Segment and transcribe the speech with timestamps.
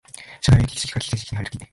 [0.41, 1.67] 社会が有機的時期から危機的時期に入るとき、